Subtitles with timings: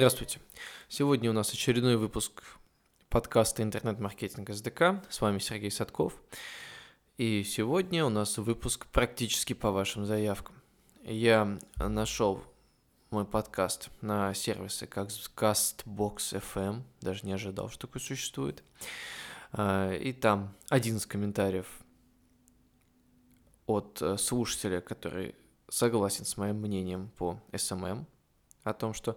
[0.00, 0.40] Здравствуйте.
[0.88, 2.42] Сегодня у нас очередной выпуск
[3.10, 5.04] подкаста «Интернет-маркетинг СДК».
[5.10, 6.14] С вами Сергей Садков.
[7.18, 10.54] И сегодня у нас выпуск практически по вашим заявкам.
[11.04, 12.42] Я нашел
[13.10, 18.64] мой подкаст на сервисы как CastBox FM, даже не ожидал, что такое существует.
[19.52, 21.66] А, и там 11 комментариев
[23.66, 25.34] от э, слушателя, который
[25.68, 28.06] согласен с моим мнением по SMM,
[28.64, 29.16] о том, что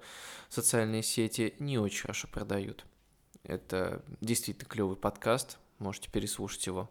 [0.49, 2.85] социальные сети не очень хорошо продают.
[3.43, 6.89] Это действительно клевый подкаст, можете переслушать его.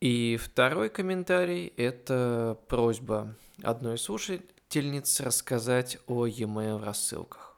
[0.00, 7.56] И второй комментарий– это просьба одной слушательницы рассказать о e-mail рассылках.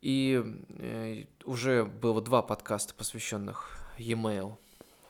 [0.00, 0.42] И
[0.78, 4.56] э, уже было два подкаста, посвященных e-mail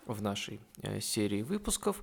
[0.06, 2.02] в нашей э, серии выпусков.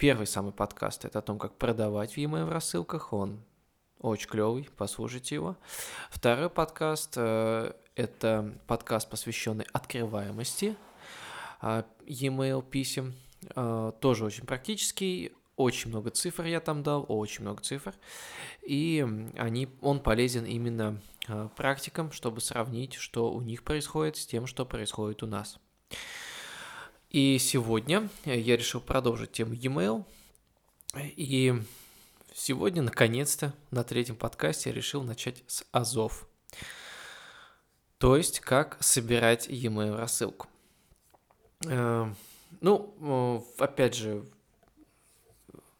[0.00, 3.12] Э, Первый самый подкаст это о том, как продавать в e-mail рассылках.
[3.12, 3.40] Он
[4.00, 5.56] очень клевый, послушайте его.
[6.10, 10.76] Второй подкаст э, это подкаст, посвященный открываемости
[11.60, 13.14] э, e-mail писем.
[13.54, 17.94] Э, тоже очень практический, очень много цифр я там дал, очень много цифр.
[18.62, 19.06] И
[19.36, 21.00] они, он полезен именно
[21.56, 25.60] практикам, чтобы сравнить, что у них происходит с тем, что происходит у нас.
[27.10, 30.04] И сегодня я решил продолжить тему e-mail.
[30.94, 31.60] И
[32.32, 36.28] сегодня, наконец-то, на третьем подкасте я решил начать с Азов.
[37.98, 40.46] То есть, как собирать e-mail рассылку.
[41.66, 42.14] Э,
[42.60, 44.24] ну, опять же,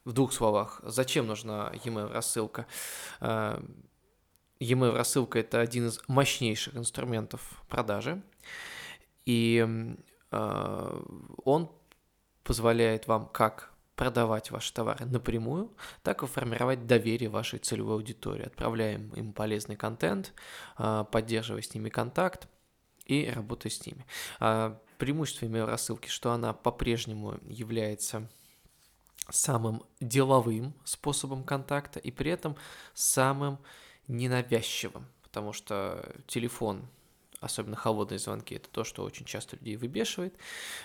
[0.05, 2.67] в двух словах, зачем нужна e-mail рассылка?
[3.21, 3.63] Э,
[4.59, 8.21] e-mail рассылка это один из мощнейших инструментов продажи.
[9.27, 9.95] И Э,
[10.31, 11.71] он
[12.43, 15.71] позволяет вам как продавать ваши товары напрямую,
[16.03, 18.47] так и формировать доверие вашей целевой аудитории.
[18.47, 20.33] Отправляем им полезный контент,
[20.79, 22.49] э, поддерживая с ними контакт
[23.05, 24.07] и работая с ними.
[24.97, 28.27] Преимущество email рассылки, что она по-прежнему является
[29.29, 32.57] самым деловым способом контакта и при этом
[32.95, 33.59] самым
[34.09, 36.89] ненавязчивым, потому что телефон
[37.41, 40.35] особенно холодные звонки, это то, что очень часто людей выбешивает.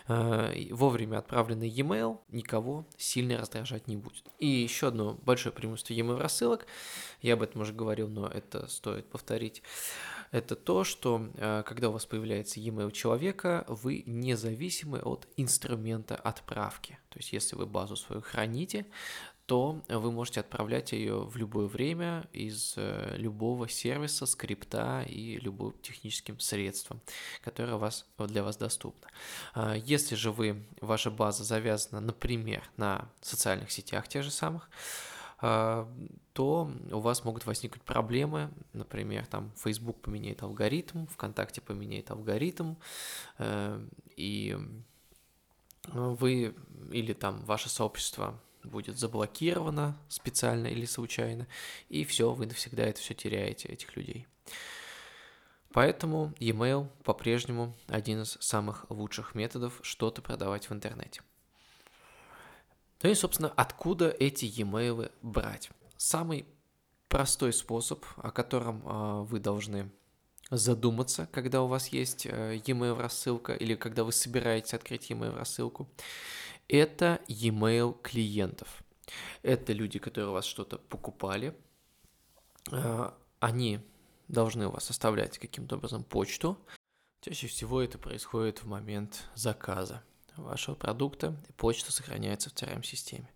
[0.08, 4.26] Э, вовремя отправленный e-mail никого сильно раздражать не будет.
[4.40, 6.66] И еще одно большое преимущество e-mail рассылок,
[7.22, 9.62] я об этом уже говорил, но это стоит повторить,
[10.32, 16.98] это то, что э, когда у вас появляется e-mail человека, вы независимы от инструмента отправки.
[17.10, 18.86] То есть если вы базу свою храните,
[19.46, 25.74] то вы можете отправлять ее в любое время из э, любого сервиса, скрипта и любым
[25.84, 27.00] техническим средством,
[27.44, 29.08] которое вас, для вас доступно.
[29.54, 34.68] А, если же вы, ваша база завязана, например, на социальных сетях тех же самых,
[35.40, 35.88] а,
[36.34, 42.76] то у вас могут возникнуть проблемы, например, там Facebook поменяет алгоритм, ВКонтакте поменяет алгоритм,
[43.38, 44.58] э, и
[45.88, 46.56] вы
[46.92, 51.48] или там ваше сообщество будет заблокировано специально или случайно,
[51.90, 54.28] и все, вы навсегда это все теряете, этих людей.
[55.72, 61.22] Поэтому e-mail по-прежнему один из самых лучших методов что-то продавать в интернете.
[63.04, 65.70] Ну и, собственно, откуда эти e-mail брать?
[65.98, 66.46] Самый
[67.10, 69.92] простой способ, о котором э, вы должны
[70.50, 75.90] задуматься, когда у вас есть э, e-mail рассылка или когда вы собираетесь открыть e-mail рассылку,
[76.68, 78.84] это e-mail клиентов.
[79.44, 81.56] Это люди, которые у вас что-то покупали.
[82.72, 83.80] Э, они
[84.28, 86.58] должны у вас оставлять каким-то образом почту.
[87.22, 90.04] Чаще всего это происходит в момент заказа
[90.36, 93.30] вашего продукта, и почта сохраняется в CRM-системе.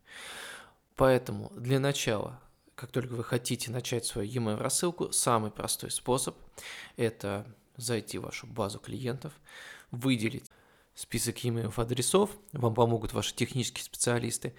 [0.96, 2.42] Поэтому для начала,
[2.76, 6.36] как только вы хотите начать свою e-mail рассылку, самый простой способ–
[6.98, 7.46] это
[7.78, 9.34] зайти в вашу базу клиентов,
[9.92, 10.49] выделить
[11.00, 14.54] список e-mail адресов, вам помогут ваши технические специалисты,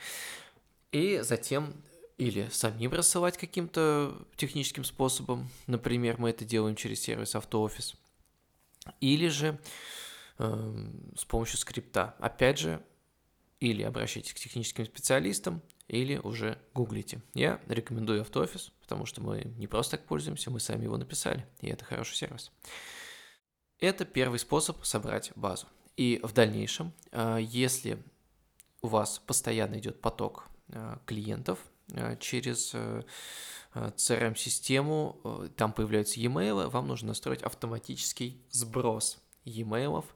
[0.90, 1.74] и затем
[2.16, 7.94] или самим рассылать каким-то техническим способом, например, мы это делаем через сервис AutoOffice,
[9.00, 9.58] или же
[10.38, 12.14] э, с помощью скрипта.
[12.18, 12.82] Опять же,
[13.58, 17.20] или обращайтесь к техническим специалистам, или уже гуглите.
[17.34, 21.68] Я рекомендую AutoOffice, потому что мы не просто так пользуемся, мы сами его написали, и
[21.68, 22.50] это хороший сервис.
[23.78, 25.66] Это первый способ собрать базу.
[26.00, 28.02] И в дальнейшем, а, если
[28.80, 31.58] у вас постоянно идет поток а, клиентов
[31.92, 32.74] а, через
[33.74, 40.06] CRM-систему, там появляются e-mail, вам нужно настроить автоматический сброс e-mail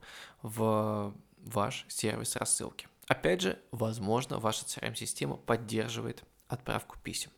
[0.40, 2.88] в ваш сервис рассылки.
[3.06, 7.30] Опять же, возможно, ваша CRM-система поддерживает отправку писем.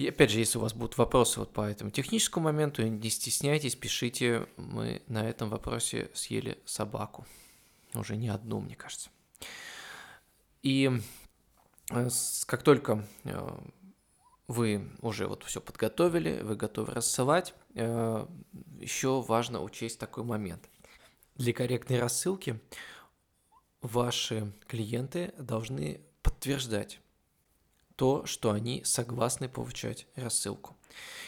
[0.00, 3.76] И опять же, если у вас будут вопросы вот по этому техническому моменту, не стесняйтесь,
[3.76, 4.46] пишите.
[4.56, 7.26] Мы на этом вопросе съели собаку.
[7.92, 9.10] Уже не одну, мне кажется.
[10.62, 10.90] И
[11.90, 12.08] э,
[12.46, 13.58] как только э,
[14.48, 18.26] вы уже вот все подготовили, вы готовы рассылать, э,
[18.78, 20.70] еще важно учесть такой момент.
[21.34, 22.58] Для корректной рассылки
[23.82, 27.00] ваши клиенты должны подтверждать
[28.00, 30.74] то, что они согласны получать рассылку.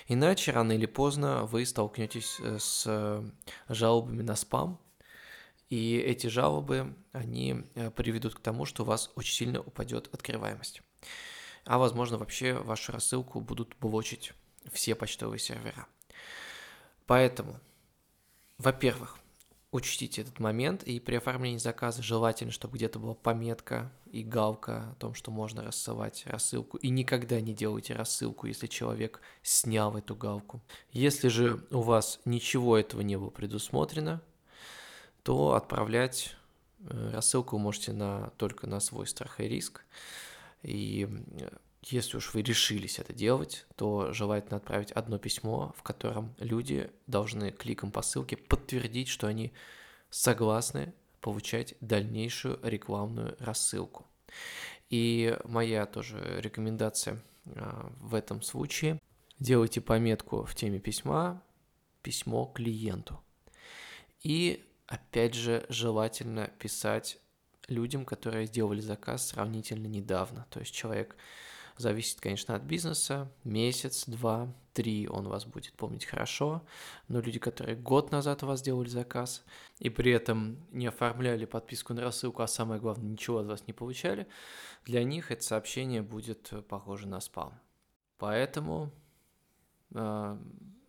[0.09, 3.23] Иначе рано или поздно вы столкнетесь э, с э,
[3.69, 4.81] жалобами на спам,
[5.69, 10.81] и эти жалобы, они э, приведут к тому, что у вас очень сильно упадет открываемость.
[11.67, 14.33] А возможно вообще вашу рассылку будут блочить
[14.73, 15.87] все почтовые сервера.
[17.05, 17.61] Поэтому,
[18.57, 19.19] во-первых,
[19.73, 24.95] учтите этот момент, и при оформлении заказа желательно, чтобы где-то была пометка и галка о
[24.97, 26.77] том, что можно рассылать рассылку.
[26.77, 30.61] И никогда не делайте рассылку, если человек снял эту галку.
[30.93, 34.21] Если же у вас ничего этого не было предусмотрено,
[35.23, 36.37] то отправлять
[36.81, 39.85] э, рассылку вы можете на, только на свой страх и риск.
[40.63, 41.09] И
[41.83, 47.51] если уж вы решились это делать, то желательно отправить одно письмо, в котором люди должны
[47.51, 49.53] кликом по ссылке подтвердить, что они
[50.11, 54.07] согласны получать дальнейшую рекламную рассылку.
[54.91, 59.01] И моя тоже рекомендация а, в этом случае.
[59.39, 61.43] Делайте пометку в теме письма
[62.03, 63.21] «Письмо клиенту».
[64.23, 67.19] И опять же желательно писать
[67.69, 70.47] людям, которые сделали заказ сравнительно недавно.
[70.51, 71.17] То есть человек
[71.77, 73.31] Зависит, конечно, от бизнеса.
[73.45, 76.65] Месяц, два, три он вас будет помнить хорошо.
[77.09, 79.45] Но люди, которые год назад у вас сделали заказ
[79.79, 83.73] и при этом не оформляли подписку на рассылку, а самое главное, ничего от вас не
[83.73, 84.27] получали,
[84.85, 87.59] для них это сообщение будет похоже на спам.
[88.19, 88.93] Поэтому
[89.95, 90.39] э,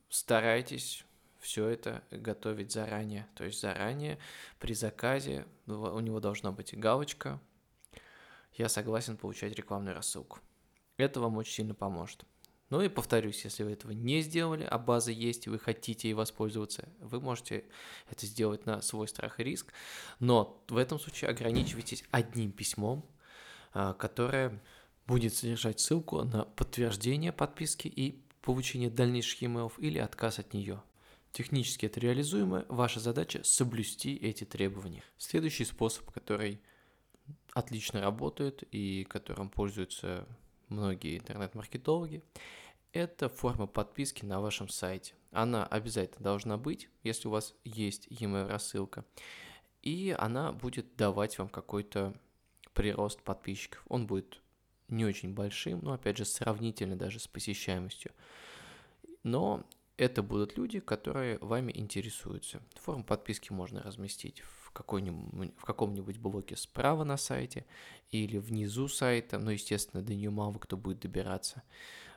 [0.10, 1.06] старайтесь
[1.40, 3.28] все это готовить заранее.
[3.36, 4.18] То есть заранее
[4.60, 7.40] при заказе у него должна быть галочка
[8.54, 10.40] «Я согласен получать рекламную рассылку».
[10.98, 12.26] Это вам очень сильно поможет.
[12.70, 16.14] Ну и повторюсь, если вы этого не сделали, а база есть, и вы хотите ей
[16.16, 17.66] воспользоваться, вы можете
[18.10, 19.72] это сделать на свой страх и риск.
[20.20, 23.06] Но в этом случае ограничивайтесь одним письмом,
[23.74, 24.60] а, которое
[25.06, 30.82] будет содержать ссылку на подтверждение подписки и получение дальнейших email или отказ от нее.
[31.32, 35.04] Технически это реализуемо, ваша задача соблюсти эти требования.
[35.18, 36.62] Следующий способ, который
[37.54, 40.28] отлично работает и которым пользуются
[40.74, 42.24] многие интернет-маркетологи,
[42.92, 45.16] это форма подписки на вашем сайте.
[45.32, 49.06] Она обязательно должна быть, если у вас есть e-mail рассылка,
[49.82, 52.14] и она будет давать вам какой-то
[52.74, 53.84] прирост подписчиков.
[53.88, 54.42] Он будет
[54.90, 58.12] не очень большим, но опять же сравнительно даже с посещаемостью.
[59.24, 59.64] Но
[59.98, 62.62] это будут люди, которые вами интересуются.
[62.76, 67.66] Форму подписки можно разместить в, в каком-нибудь блоке справа на сайте
[68.10, 71.64] или внизу сайта, но, естественно, до нее мало кто будет добираться.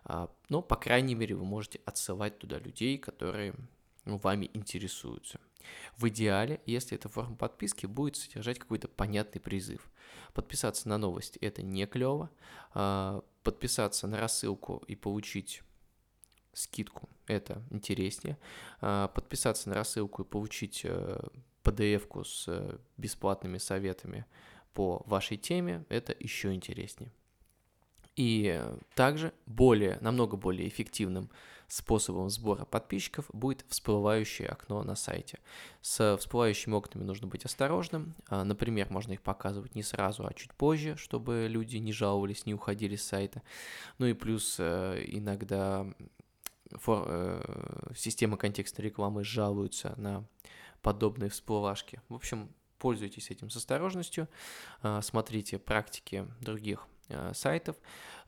[0.05, 3.55] А, но, по крайней мере, вы можете отсылать туда людей, которые
[4.05, 5.41] ну, вами интересуются.
[5.96, 9.91] В идеале, если эта форма подписки будет содержать какой-то понятный призыв.
[10.32, 12.31] Подписаться на новости– это не клево.
[12.72, 15.62] А, подписаться на рассылку и получить
[16.56, 18.39] скидку, это интереснее.
[18.81, 20.86] А, подписаться на рассылку и получить
[21.63, 24.25] PDF-ку э, с э, бесплатными советами
[24.72, 27.13] по вашей теме, это еще интереснее.
[28.17, 28.63] И
[28.94, 31.31] также более, намного более эффективным
[31.69, 35.39] способом сбора подписчиков будет всплывающее окно на сайте.
[35.82, 38.15] С всплывающими окнами нужно быть осторожным.
[38.29, 42.55] А, например, можно их показывать не сразу, а чуть позже, чтобы люди не жаловались, не
[42.55, 43.43] уходили с сайта.
[43.98, 45.86] Ну и плюс э, иногда
[46.73, 50.27] фор, э, системы контекстной рекламы жалуются на
[50.82, 52.01] подобные всплывашки.
[52.08, 54.29] В общем, пользуйтесь этим с осторожностью,
[54.82, 57.77] э, смотрите практики других э, сайтов,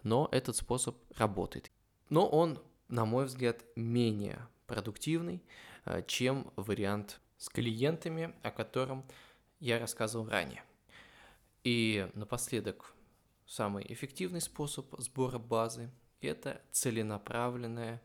[0.03, 1.71] но этот способ работает.
[2.09, 5.43] Но он, на мой взгляд, менее продуктивный,
[5.85, 9.05] э, чем вариант с клиентами, о котором
[9.61, 10.65] я рассказывал ранее.
[11.65, 12.95] И напоследок,
[13.47, 15.91] самый эффективный способ сбора базы–
[16.21, 18.01] это целенаправленная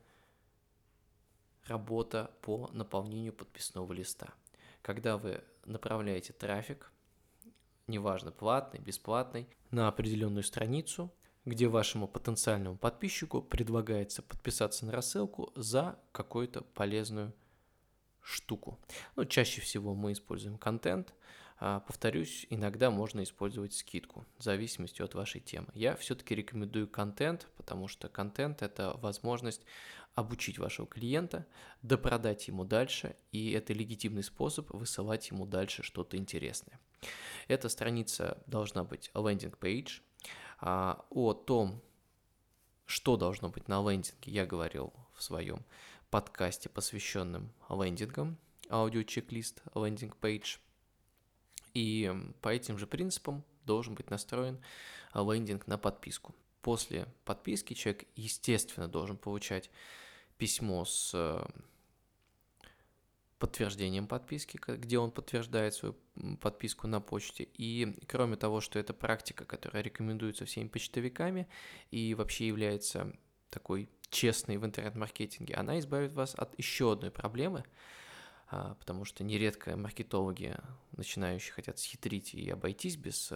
[1.65, 4.33] работа по наполнению подписного листа.
[4.81, 6.91] Когда вы направляете трафик,
[7.87, 11.11] неважно, платный, бесплатный, на определенную страницу,
[11.45, 17.33] где вашему потенциальному подписчику предлагается подписаться на рассылку за какую-то полезную
[18.21, 18.79] штуку.
[19.15, 21.13] Ну, чаще всего мы используем контент,
[21.59, 25.67] а, повторюсь, иногда можно использовать скидку в зависимости от вашей темы.
[25.73, 29.61] Я все-таки рекомендую контент, потому что контент– это возможность
[30.15, 31.47] обучить вашего клиента,
[31.81, 36.79] допродать ему дальше, и это легитимный способ высылать ему дальше что-то интересное.
[37.47, 39.09] Эта страница должна быть
[39.59, 40.01] page.
[40.59, 41.81] А, о том,
[42.85, 45.65] что должно быть на лендинге, я говорил в своем
[46.09, 48.37] подкасте, посвященном лендингам,
[48.69, 49.61] аудио-чек-лист,
[50.19, 50.59] page.
[51.73, 54.61] И по этим же принципам должен быть настроен
[55.15, 56.35] лендинг на подписку.
[56.63, 59.69] После подписки человек, естественно, должен получать
[60.37, 61.45] письмо с э,
[63.37, 65.97] подтверждением подписки, где он подтверждает свою
[66.39, 67.49] подписку на почте.
[67.53, 71.49] И кроме того, что это практика, которая рекомендуется всеми почтовиками
[71.91, 73.13] и вообще является
[73.49, 77.65] такой честной в интернет-маркетинге, она избавит вас от еще одной проблемы,
[78.47, 80.55] а, потому что нередко маркетологи,
[80.93, 83.33] начинающие, хотят схитрить и обойтись без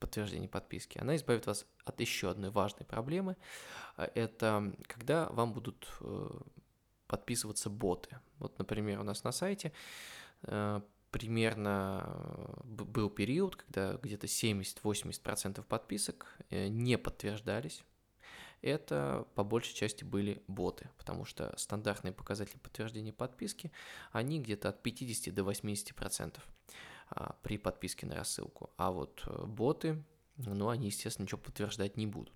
[0.00, 0.98] подтверждения подписки.
[0.98, 3.36] Она избавит вас от еще одной важной проблемы.
[3.96, 6.30] А, это когда вам будут э,
[7.06, 8.18] подписываться боты.
[8.38, 9.72] Вот, например, у нас на сайте
[10.42, 10.80] э,
[11.10, 17.84] примерно э, был период, когда где-то 70-80% подписок не подтверждались.
[18.62, 23.72] Это по большей части были боты, потому что стандартные показатели подтверждения подписки,
[24.12, 26.42] они где-то от 50 до 80% а,
[27.42, 28.70] при подписке на рассылку.
[28.76, 30.02] А вот боты,
[30.36, 32.34] ну, они, естественно, ничего подтверждать не будут.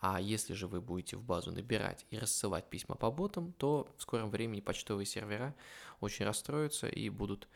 [0.00, 4.02] А если же вы будете в базу набирать и рассылать письма по ботам, то в
[4.02, 5.54] скором времени почтовые сервера
[6.00, 7.48] очень расстроятся и будут,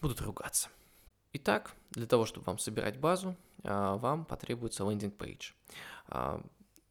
[0.00, 0.68] будут ругаться.
[1.32, 5.52] Итак, для того, чтобы вам собирать базу, а, вам потребуется landing page.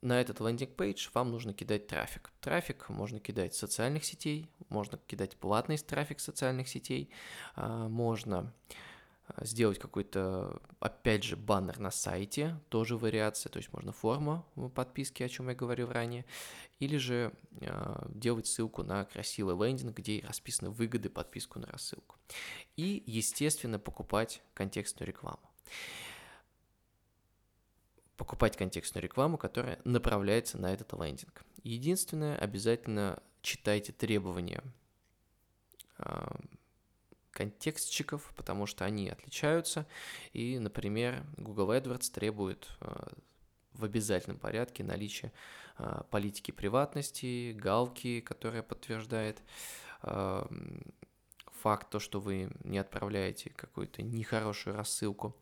[0.04, 2.32] А, на этот landing page вам нужно кидать трафик.
[2.42, 7.10] Трафик можно кидать социальных сетей, можно кидать платный трафик социальных сетей,
[7.56, 8.54] а, можно
[9.28, 14.46] Э, сделать какой-то, опять же, баннер на сайте, тоже вариация, то есть можно форма
[14.76, 16.26] подписки, о чем я говорил ранее,
[16.80, 22.18] или же э, делать ссылку на красивый лендинг, где расписаны выгоды подписку на рассылку.
[22.76, 25.40] И, естественно, покупать контекстную рекламу.
[28.18, 31.44] Покупать контекстную рекламу, которая направляется на этот лендинг.
[31.64, 34.64] Единственное, обязательно читайте требования
[35.98, 36.28] э,
[37.32, 39.88] контекстчиков, потому что они отличаются.
[40.32, 43.08] И, например, Google AdWords требует э,
[43.74, 45.32] в обязательном порядке наличия
[45.78, 49.42] э, политики приватности, галки, которая подтверждает
[51.64, 55.36] факт, то, что вы не отправляете какую-то нехорошую рассылку,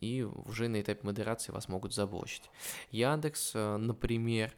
[0.00, 2.50] и уже на этапе модерации вас могут заблочить.
[2.90, 4.54] Яндекс, например,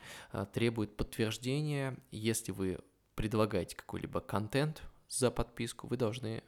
[0.52, 2.78] требует подтверждения, если вы
[3.14, 6.42] предлагаете какой-либо контент за подписку, вы должны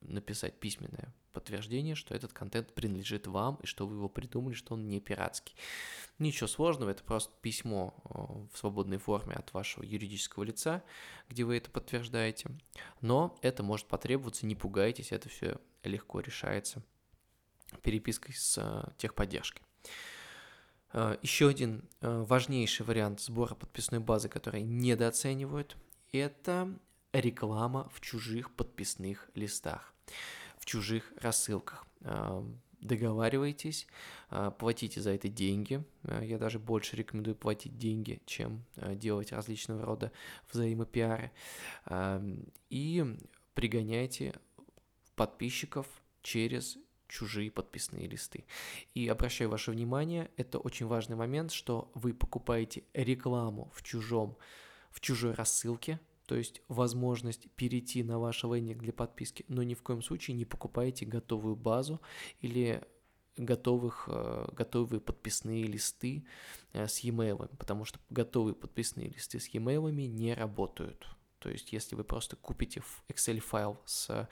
[0.00, 4.88] написать письменное подтверждение, что этот контент принадлежит вам и что вы его придумали, что он
[4.88, 5.54] не пиратский.
[6.18, 10.82] Ничего сложного, это просто письмо э, в свободной форме от вашего юридического лица,
[11.28, 12.48] где вы это подтверждаете.
[13.02, 16.82] Но это может потребоваться, не пугайтесь, это все легко решается
[17.82, 19.62] перепиской с э, техподдержкой.
[20.94, 25.76] Э, Еще один важнейший вариант сбора подписной базы, который недооценивают,
[26.12, 26.74] это
[27.12, 29.92] реклама в чужих подписных листах,
[30.66, 31.86] чужих рассылках.
[32.02, 32.44] А,
[32.80, 33.86] договаривайтесь,
[34.28, 35.82] а, платите за это деньги.
[36.02, 40.12] А, я даже больше рекомендую платить деньги, чем делать различного рода
[40.52, 41.30] взаимопиары.
[42.68, 43.16] И
[43.54, 44.34] пригоняйте
[45.14, 45.86] подписчиков
[46.22, 46.76] через
[47.08, 48.44] чужие подписные листы.
[48.94, 54.36] И обращаю ваше внимание, это очень важный момент, что вы покупаете рекламу в чужом,
[54.90, 59.82] в чужой рассылке, то есть возможность перейти на ваш лендинг для подписки, но ни в
[59.82, 62.00] коем случае не покупайте готовую базу
[62.40, 62.82] или
[63.36, 66.26] готовых, э, готовые подписные листы
[66.72, 71.06] э, с e-mail, потому что готовые подписные листы с e-mail не работают.
[71.38, 74.28] То есть если вы просто купите Excel файл с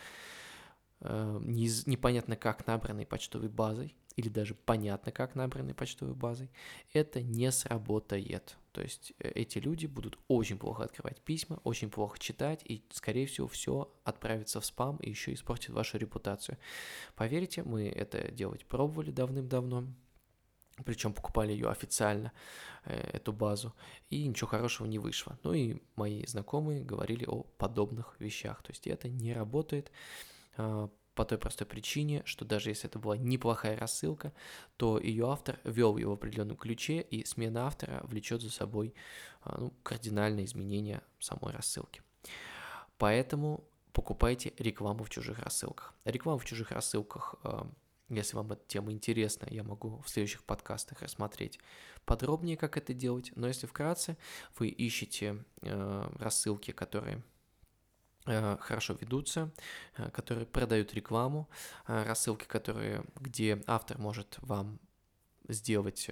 [1.01, 1.41] э,
[1.87, 6.51] непонятно как набранной почтовой базой, или даже понятно, как набранной почтовой базой,
[6.93, 8.57] это не сработает.
[8.75, 13.27] То есть э, эти люди будут очень плохо открывать письма, очень плохо читать, и, скорее
[13.27, 16.59] всего, все отправится в спам и еще испортит вашу репутацию.
[17.15, 19.85] Поверьте, мы это делать пробовали давным-давно,
[20.85, 22.33] причем покупали ее официально,
[22.85, 23.73] э, эту базу,
[24.11, 25.39] и ничего хорошего не вышло.
[25.45, 29.93] Ну и мои знакомые говорили о подобных вещах, то есть это не работает
[30.57, 34.33] а, по той простой причине, что даже если это была неплохая рассылка,
[34.77, 38.95] то ее автор вел ее в определенном ключе, и смена автора влечет за собой
[39.43, 42.03] а, ну, кардинальное изменение самой рассылки.
[42.99, 45.95] Поэтому покупайте рекламу в чужих рассылках.
[46.05, 47.63] Рекламу в чужих рассылках, э,
[48.09, 51.59] если вам эта тема интересна, я могу в следующих подкастах рассмотреть
[52.05, 53.33] подробнее, как это делать.
[53.37, 54.17] Но если вкратце,
[54.59, 57.23] вы ищете э, рассылки, которые
[58.25, 59.51] хорошо ведутся,
[60.13, 61.49] которые продают рекламу,
[61.87, 64.79] рассылки, которые, где автор может вам
[65.49, 66.11] сделать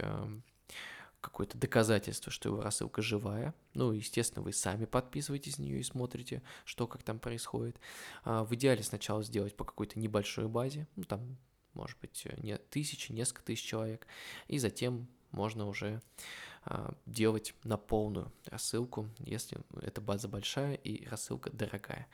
[1.23, 3.55] какое-то доказательство, что его рассылка живая.
[3.75, 7.79] Ну, естественно, вы сами подписываетесь на нее и смотрите, что как там происходит.
[8.25, 11.39] А, в идеале сначала сделать по какой-то небольшой базе, ну, там,
[11.75, 14.07] может быть, не тысячи, несколько тысяч человек,
[14.49, 16.03] и затем можно уже
[17.07, 22.07] делать на полную рассылку, если эта база большая и рассылка дорогая.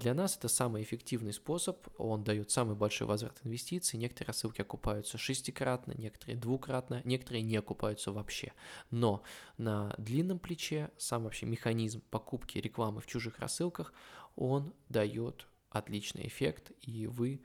[0.00, 5.18] Для нас это самый эффективный способ, он дает самый большой возврат инвестиций, некоторые рассылки окупаются
[5.18, 8.52] шестикратно, некоторые двукратно, некоторые не окупаются вообще.
[8.90, 9.22] Но
[9.58, 13.92] на длинном плече сам вообще механизм покупки рекламы в чужих рассылках,
[14.34, 17.42] он дает отличный эффект, и вы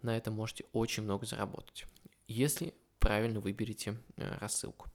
[0.00, 1.84] на этом можете очень много заработать,
[2.26, 4.88] если правильно выберете э, рассылку.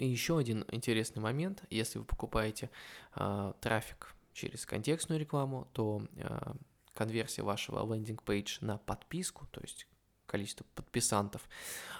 [0.00, 2.70] И еще один интересный момент, если вы покупаете
[3.16, 6.54] э, трафик через контекстную рекламу, то э,
[6.94, 9.86] конверсия вашего лендинг-пейдж на подписку, то есть
[10.24, 11.46] количество подписантов,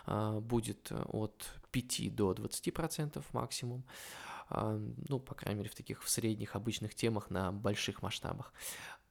[0.07, 3.85] э, будет от 5 до 20% максимум.
[4.49, 8.55] Э, ну, по крайней мере, в таких в средних обычных темах на больших масштабах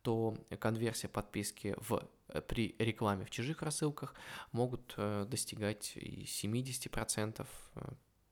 [0.01, 2.01] то конверсия подписки в,
[2.47, 4.15] при рекламе в чужих рассылках
[4.53, 7.45] могут достигать и 70%,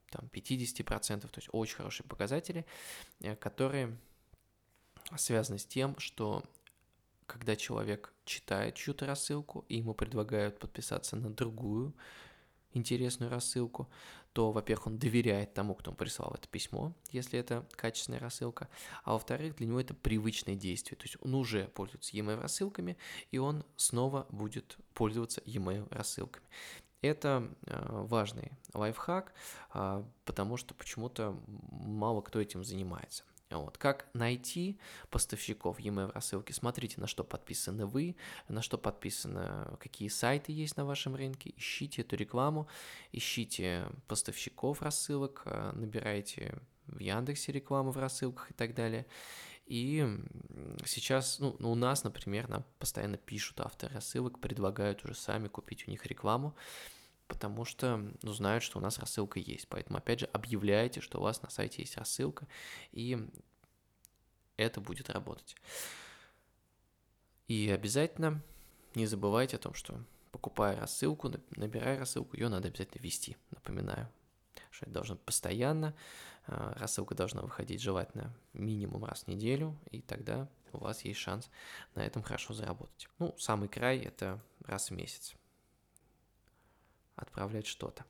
[0.10, 2.66] там 50%, то есть очень хорошие показатели,
[3.20, 3.98] э, которые
[5.16, 6.44] связаны с тем, что
[7.26, 11.94] когда человек читает чью-то рассылку, и ему предлагают подписаться на другую
[12.74, 13.90] интересную рассылку,
[14.34, 18.70] то, во-первых, он доверяет тому, кто прислал это письмо, если это качественная рассылка,
[19.04, 22.98] а во-вторых, для него это привычное действие, то есть он уже пользуется e-mail рассылками,
[23.32, 26.46] и он снова будет пользоваться e-mail рассылками.
[27.02, 29.34] Это э, важный лайфхак,
[29.72, 33.24] а, потому что почему-то мало кто этим занимается.
[33.50, 33.78] Вот.
[33.78, 34.78] Как найти
[35.10, 36.52] поставщиков e-mail рассылки?
[36.52, 38.18] Смотрите, на что подписаны вы,
[38.50, 42.68] на что подписаны, какие сайты есть на вашем рынке, ищите эту рекламу,
[43.14, 49.06] ищите поставщиков рассылок, э, набирайте в Яндексе рекламу в рассылках и так далее.
[49.68, 50.08] И
[50.86, 55.92] сейчас, ну, у нас, например, нам постоянно пишут авторы рассылок, предлагают уже сами купить у
[55.92, 56.56] них рекламу,
[57.28, 59.68] потому что ну, знают, что у нас рассылка есть.
[59.68, 62.48] Поэтому, опять же, объявляйте, что у вас на сайте есть рассылка,
[62.94, 63.30] и
[64.56, 65.58] это будет работать.
[67.50, 68.42] И обязательно
[68.96, 70.02] не забывайте о том, что
[70.32, 74.10] покупая рассылку, набирая рассылку, ее надо обязательно вести, напоминаю
[74.78, 75.96] что это должно постоянно,
[76.46, 81.50] а, рассылка должна выходить желательно минимум раз в неделю, и тогда у вас есть шанс
[81.96, 83.10] на этом хорошо заработать.
[83.20, 85.36] Ну, самый край– это раз в месяц
[87.16, 88.06] отправлять что-то.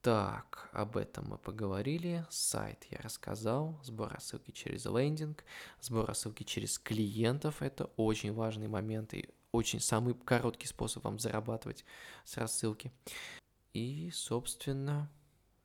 [0.00, 2.24] Так, об этом мы поговорили.
[2.30, 3.78] Сайт я рассказал.
[3.82, 5.44] Сбор рассылки через лендинг.
[5.80, 7.62] Сбор рассылки через клиентов.
[7.62, 11.84] Это очень важный момент и очень самый короткий способ вам зарабатывать
[12.24, 12.92] с рассылки.
[13.72, 15.10] И, собственно,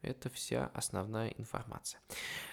[0.04, 2.02] это вся основная информация.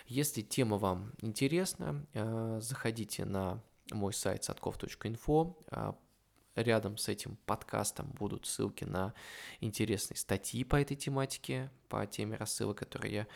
[0.07, 5.59] Если тема вам интересна, э, заходите на мой сайт садков.инфо.
[5.71, 5.93] Э,
[6.55, 9.15] рядом с этим подкастом будут ссылки на
[9.61, 13.27] интересные статьи по этой тематике, по теме рассылок, которые я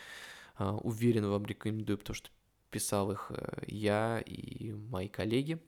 [0.59, 2.29] э, уверен вам рекомендую, потому что
[2.71, 3.31] писал их
[3.67, 5.61] я и мои коллеги.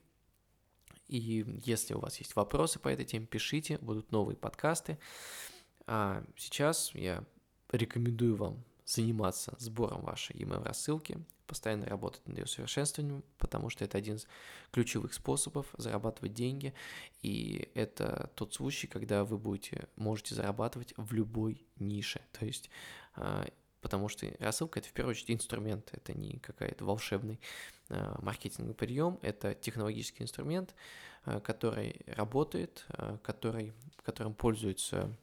[1.06, 4.98] И если у вас есть вопросы по этой теме, пишите, будут новые подкасты.
[5.90, 7.24] А сейчас я
[7.72, 13.96] рекомендую вам заниматься сбором вашей email рассылки, постоянно работать над ее совершенствованием, потому что это
[13.96, 14.26] один из
[14.70, 16.74] ключевых способов зарабатывать деньги,
[17.22, 22.68] и это тот случай, когда вы будете, можете зарабатывать в любой нише, то есть
[23.14, 23.46] а,
[23.80, 27.40] потому что рассылка это в первую очередь инструмент, это не какая-то волшебный
[27.88, 30.74] а, маркетинговый прием, это технологический инструмент,
[31.24, 32.86] а, который работает,
[33.22, 33.72] который,
[34.02, 35.16] которым пользуются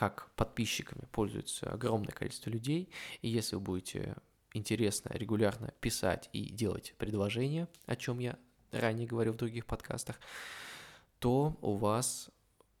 [0.00, 2.88] как подписчиками пользуется огромное количество людей,
[3.20, 4.16] и если вы будете
[4.54, 8.38] интересно, регулярно писать и делать предложения, о чем я
[8.72, 10.18] ранее говорил в других подкастах,
[11.18, 12.30] то у вас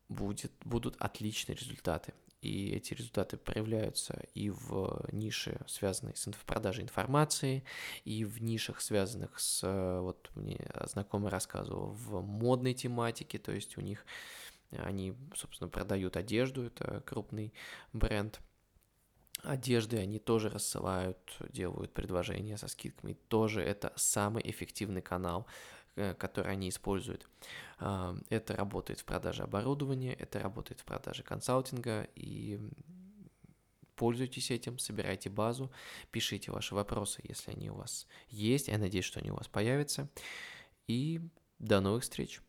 [0.08, 2.14] будет, будут отличные результаты.
[2.40, 7.64] И эти результаты проявляются и в нише, связанной с продажей информации,
[8.06, 13.82] и в нишах, связанных с, вот мне знакомый рассказывал, в модной тематике, то есть у
[13.82, 14.06] них
[14.78, 17.52] они, собственно, продают одежду, это крупный
[17.92, 18.40] бренд.
[19.42, 23.14] одежды они тоже рассылают, делают предложения со скидками.
[23.28, 25.46] Тоже это самый эффективный канал,
[25.96, 27.28] э, который они используют.
[27.78, 32.60] А, это работает в продаже оборудования, это работает в продаже консалтинга, и
[33.96, 35.70] пользуйтесь этим, собирайте базу,
[36.10, 38.68] пишите ваши вопросы, если они у вас есть.
[38.68, 40.08] Я надеюсь, что они у вас появятся.
[40.86, 41.20] И
[41.58, 42.40] до новых встреч!